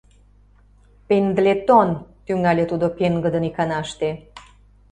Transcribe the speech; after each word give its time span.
—Пендлетон!— 1.07 1.89
тӱҥале 2.25 2.63
тудо 2.71 2.85
пеҥгыдын 2.97 3.43
иканаште. 3.49 4.09